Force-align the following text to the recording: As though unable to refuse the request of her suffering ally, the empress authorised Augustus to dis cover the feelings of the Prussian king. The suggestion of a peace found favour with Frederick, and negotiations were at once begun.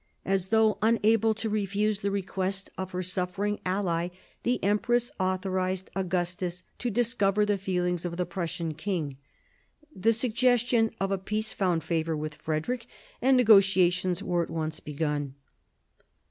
As 0.25 0.47
though 0.47 0.79
unable 0.81 1.35
to 1.35 1.47
refuse 1.47 2.01
the 2.01 2.09
request 2.09 2.71
of 2.75 2.89
her 2.89 3.03
suffering 3.03 3.59
ally, 3.63 4.07
the 4.41 4.57
empress 4.63 5.11
authorised 5.19 5.91
Augustus 5.95 6.63
to 6.79 6.89
dis 6.89 7.13
cover 7.13 7.45
the 7.45 7.55
feelings 7.55 8.03
of 8.03 8.17
the 8.17 8.25
Prussian 8.25 8.73
king. 8.73 9.17
The 9.95 10.11
suggestion 10.13 10.89
of 10.99 11.11
a 11.11 11.19
peace 11.19 11.53
found 11.53 11.83
favour 11.83 12.17
with 12.17 12.33
Frederick, 12.33 12.87
and 13.21 13.37
negotiations 13.37 14.23
were 14.23 14.41
at 14.41 14.49
once 14.49 14.79
begun. 14.79 15.35